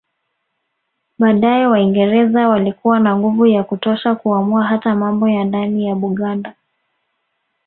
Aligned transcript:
Baadaye 1.19 1.67
Waingereza 1.67 2.47
walikuwa 2.49 2.99
na 2.99 3.15
nguvu 3.17 3.45
ya 3.45 3.63
kutosha 3.63 4.15
kuamua 4.15 4.63
hata 4.63 4.95
mambo 4.95 5.29
ya 5.29 5.43
ndani 5.45 5.85
ya 5.87 5.95
Buganda 5.95 6.55